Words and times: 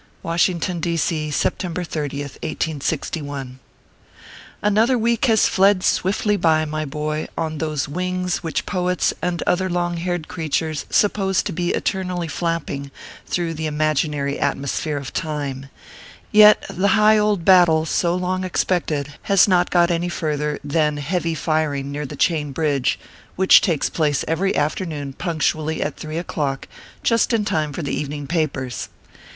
WASHINGTON, 0.23 0.79
D. 0.79 0.97
C., 0.97 1.29
September 1.29 1.83
30th, 1.83 2.41
1861. 2.41 3.59
ANOTHER 4.63 4.97
week 4.97 5.25
has 5.25 5.45
fled 5.47 5.83
swiftly 5.83 6.35
by, 6.35 6.65
my 6.65 6.85
boy, 6.85 7.27
on 7.37 7.59
those 7.59 7.87
wings 7.87 8.37
which 8.41 8.65
poets 8.65 9.13
and 9.21 9.43
other 9.43 9.69
long 9.69 9.97
haired 9.97 10.27
crea 10.27 10.49
tures 10.49 10.85
suppose 10.89 11.43
to 11.43 11.51
be 11.51 11.69
eternally 11.73 12.27
flapping 12.27 12.89
through 13.27 13.53
the 13.53 13.67
imaginary 13.67 14.39
atmosphere 14.39 14.97
of 14.97 15.13
time; 15.13 15.67
yet 16.31 16.65
the 16.67 16.97
high 16.97 17.19
old 17.19 17.45
battle 17.45 17.85
so 17.85 18.15
long 18.15 18.43
expected 18.43 19.13
has 19.21 19.47
not 19.47 19.69
got 19.69 19.91
any 19.91 20.09
further 20.09 20.57
than" 20.63 20.97
heavy 20.97 21.35
firing 21.35 21.91
near 21.91 22.07
the 22.07 22.15
Chain 22.15 22.51
Bridge/ 22.51 22.97
which 23.35 23.61
takes 23.61 23.87
place 23.87 24.25
every 24.27 24.55
afternoon 24.55 25.13
punctually 25.13 25.79
at 25.79 25.95
three 25.95 26.17
o 26.17 26.23
clock 26.23 26.67
just 27.03 27.33
in 27.33 27.45
time 27.45 27.71
for 27.71 27.83
the 27.83 27.93
evening 27.95 28.25
papers. 28.25 28.89